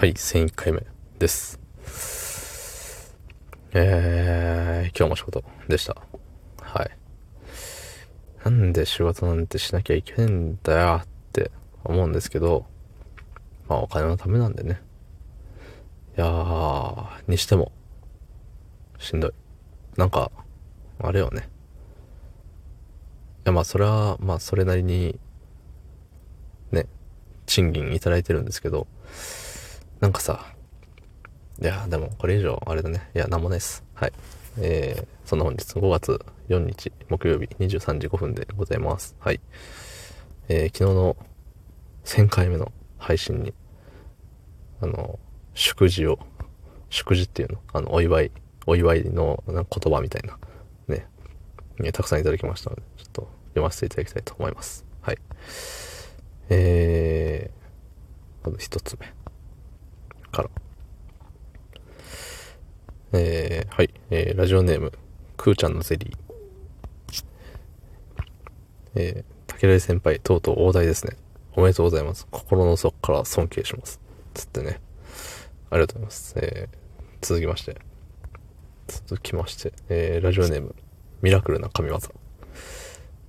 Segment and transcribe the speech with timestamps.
[0.00, 0.82] はい、1001回目
[1.18, 1.60] です。
[3.74, 5.94] えー、今日も仕事でした。
[6.62, 6.90] はい。
[8.42, 11.50] なんで仕事なんてしなきゃいけないんだよって
[11.84, 12.64] 思うんですけど、
[13.68, 14.80] まあお金のためなんでね。
[16.16, 17.70] いやー、にしても、
[18.98, 19.32] しんどい。
[19.98, 20.32] なんか、
[20.98, 21.42] あれよね。
[21.42, 21.44] い
[23.44, 25.20] やまあそれは、まあそれなりに、
[26.72, 26.86] ね、
[27.44, 28.86] 賃金いただいてるんですけど、
[30.00, 30.46] なんかさ、
[31.60, 33.10] いや、でもこれ以上あれだね。
[33.14, 33.84] いや、なんもないです。
[33.92, 34.12] はい。
[34.58, 39.14] えー、そんな本日5月4日木曜日23時5分でございます。
[39.20, 39.40] はい。
[40.48, 41.16] えー、昨日の
[42.04, 43.52] 1000回目の配信に、
[44.80, 45.18] あの、
[45.52, 46.18] 祝辞を、
[46.88, 47.58] 祝辞っていうの？
[47.74, 48.32] あの、お祝い、
[48.66, 50.38] お祝いの言葉みたいな、
[50.88, 51.06] ね、
[51.78, 54.86] ねたくさんいただきましたので、ちょっと読ませていただきたいと思います。
[55.02, 55.18] はい。
[56.48, 59.20] えー、まず一つ目
[60.30, 60.50] から。
[63.12, 64.92] えー、はい、えー、ラジオネーム、
[65.36, 66.30] くーちゃんのゼリー。
[68.94, 71.16] えー、竹内先輩、とうとう大台ですね。
[71.54, 72.26] おめでとうございます。
[72.30, 74.00] 心の底から尊敬します。
[74.34, 74.80] つってね。
[75.70, 76.34] ありがとうございます。
[76.38, 76.76] えー、
[77.20, 77.76] 続きまして。
[78.86, 80.74] 続きまして、えー、ラジオネーム、
[81.22, 81.98] ミラクルな神業。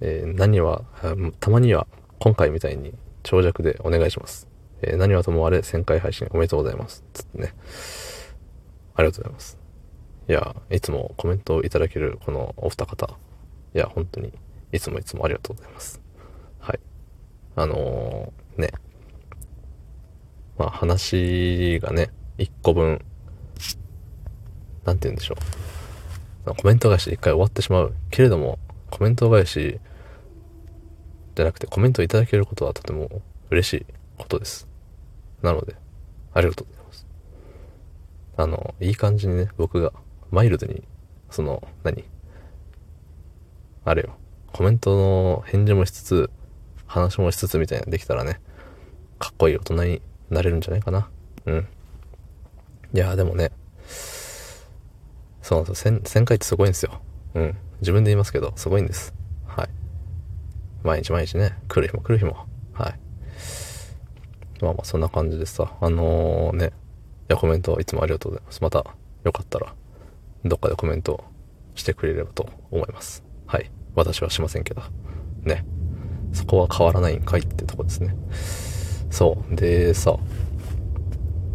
[0.00, 0.84] えー、何は、
[1.40, 1.86] たまには、
[2.18, 4.48] 今回みたいに長尺でお願いします。
[4.82, 7.04] えー、何はともあれ1000回配信おめでとうございます。
[7.12, 7.54] つってね。
[8.94, 9.58] ありがとうございます。
[10.28, 13.06] いや、いつもコメントをいただけるこのお二方。
[13.74, 14.32] いや、本当に、
[14.72, 16.00] いつもいつもありがとうございます。
[16.58, 16.80] はい。
[17.54, 18.70] あのー、ね。
[20.58, 23.04] まあ話がね、一個分、
[24.84, 25.36] なんて言うんでしょ
[26.46, 26.54] う。
[26.54, 27.94] コメント返しで一回終わってしまう。
[28.10, 28.58] けれども、
[28.90, 29.78] コメント返し
[31.36, 33.10] じゃなくてコメントいただけることはとても
[33.50, 34.65] 嬉しいことです。
[35.46, 35.76] なので、
[36.34, 37.06] ありがとうございます。
[38.36, 39.92] あの、いい感じにね、僕が
[40.32, 40.82] マイルドに、
[41.30, 42.04] その、何？
[43.84, 44.16] あれよ、
[44.52, 46.30] コメントの返事もしつつ、
[46.86, 48.40] 話もしつつみたいなできたらね、
[49.20, 51.08] かっこいい大人になれるんじゃないかな。
[51.46, 51.68] うん。
[52.92, 53.52] いやでもね、
[55.42, 55.94] そうなんですよ。
[55.94, 57.00] 1000 1000回ってすごいんですよ。
[57.34, 57.56] うん。
[57.80, 59.14] 自分で言いますけど、すごいんです。
[59.46, 59.68] はい。
[60.82, 62.48] 毎日毎日ね、来る日も来る日も。
[62.72, 63.05] はい。
[64.60, 66.70] まあまあ、そんな感じでさ、あのー、ね、い
[67.28, 68.62] や、コメントいつもありがとうございます。
[68.62, 68.84] また、
[69.24, 69.74] よかったら、
[70.44, 71.24] どっかでコメント
[71.74, 73.24] してくれればと思います。
[73.46, 73.70] はい。
[73.94, 74.82] 私はしませんけど。
[75.42, 75.64] ね。
[76.32, 78.14] そこは変わらないんかいってとこですね。
[79.10, 79.54] そう。
[79.56, 80.18] で、さ、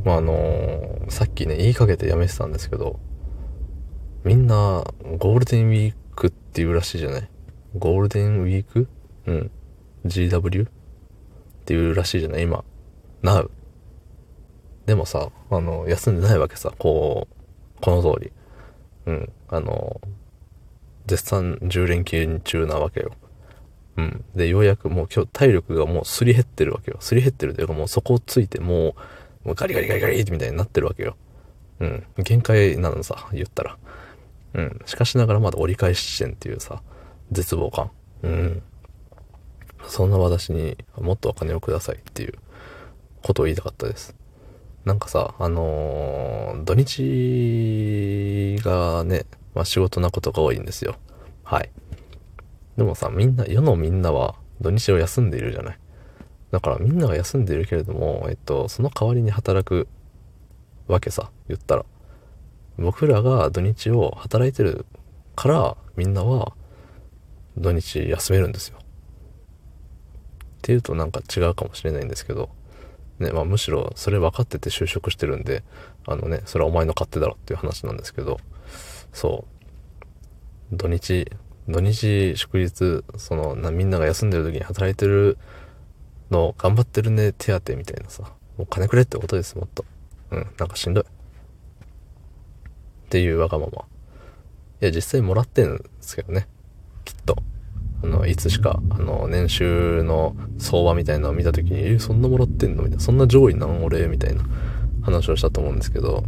[0.03, 3.00] まあ、あのー、さっきね、言いかけてやめてたんですけど、
[4.23, 4.84] みんな、
[5.17, 7.29] ゴールデンウィークっていうらしいじゃない？
[7.78, 8.88] ゴールデンウィーク？
[9.25, 9.51] うん。
[10.06, 10.67] GW?
[10.67, 10.72] っ
[11.66, 12.44] ていうらしいじゃない？
[12.44, 12.63] 今。
[13.23, 13.49] Now。
[14.85, 18.31] でもさ、あの、休んでないわけさ、こう、この通り。
[19.05, 19.31] うん。
[19.47, 20.01] あの、
[21.05, 23.11] 絶賛10連休中なわけよ。
[23.97, 24.25] うん。
[24.35, 26.97] で、ようやくもう今日体力がもうすり減ってるわけよ。
[26.99, 28.95] すり減ってるというかもうそこをついても
[29.43, 31.15] う、もうガリガリガリガリみたいになってるわけよ。
[31.79, 32.05] うん。
[32.17, 33.77] 限界なのさ、言ったら。
[34.53, 34.79] うん。
[34.85, 36.81] しかしながらまだ折り返し地点っていうさ、
[37.31, 37.91] 絶望感。
[38.23, 38.63] うん。
[39.87, 42.33] そんな私にもっとお金をくださいっていう
[43.21, 44.15] ことを言いたかったです。
[44.85, 50.95] なんかさ、あのー、土日がね、まあ仕事なことが多いんですよ。
[51.43, 51.69] はい。
[52.77, 55.79] でもさ、みんな、世のみんなは土日を休んでいるじゃない。
[56.51, 59.87] だからみんなが休んでいるけれども、えっと、その代わりに働く
[60.87, 61.85] わけさ、言ったら。
[62.77, 64.85] 僕らが土日を働いてる
[65.35, 66.53] から、みんなは
[67.57, 68.79] 土日休めるんですよ。
[68.79, 68.83] っ
[70.61, 72.49] ていうとなんか違うかもしれないんですけど、
[73.21, 75.63] ね、まあむしろそれ分かってて就職してるんで、
[76.05, 78.39] あのね、それはお前の勝手だろっていう話なんですけど、
[79.13, 79.45] そ
[80.71, 80.75] う。
[80.75, 81.29] 土日、
[81.67, 85.37] 土日祝日、そのな、みんなが休んでる時に働いてる
[86.31, 88.23] の、頑張ってるね、手当みたいなさ、
[88.57, 89.85] もう金くれってことです、もっと。
[90.31, 91.03] うん、なんかしんどい。
[91.03, 91.07] っ
[93.09, 93.84] ていうわがまま。
[94.81, 96.47] いや、実際もらってんですけどね。
[97.03, 97.35] きっと。
[98.03, 102.83] あの、いつしか、あの、年収の相場みたいなのを見たときに、え、そんなもらってんの？
[102.83, 103.03] みたいな。
[103.03, 103.83] そんな上位なん？
[103.83, 104.07] 俺？
[104.07, 104.43] みたいな
[105.03, 106.23] 話をしたと思うんですけど、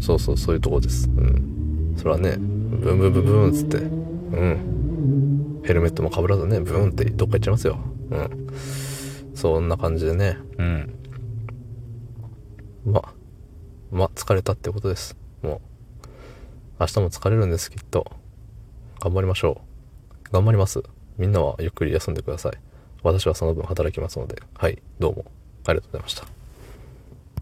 [0.00, 1.08] そうそう、そういうとこです。
[1.08, 1.94] うん。
[1.96, 3.80] それはね、ブンブンブンブンっつって、う
[4.44, 5.60] ん。
[5.64, 7.78] ヘルメットも被らずね、ブンってどっか行っちゃいますよ。
[8.10, 8.48] うん。
[9.34, 10.94] そんな感じでね、うん。
[12.84, 13.02] ま、
[13.90, 15.16] ま、疲れたってことです。
[15.42, 15.60] もう。
[16.78, 18.06] 明日も疲れるんです、きっと。
[19.00, 19.62] 頑張りましょ
[20.30, 20.32] う。
[20.32, 20.82] 頑張ります。
[21.18, 22.52] みんなはゆっくり休んでください。
[23.02, 25.24] 私はその分働きますので、はい、どうも
[25.66, 26.35] ありがとうございました。